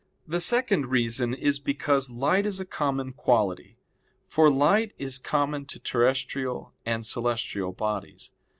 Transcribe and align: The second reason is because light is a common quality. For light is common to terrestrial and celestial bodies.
The 0.27 0.41
second 0.41 0.87
reason 0.87 1.31
is 1.35 1.59
because 1.59 2.09
light 2.09 2.47
is 2.47 2.59
a 2.59 2.65
common 2.65 3.13
quality. 3.13 3.77
For 4.25 4.49
light 4.49 4.95
is 4.97 5.19
common 5.19 5.65
to 5.65 5.79
terrestrial 5.79 6.73
and 6.87 7.05
celestial 7.05 7.71
bodies. 7.71 8.31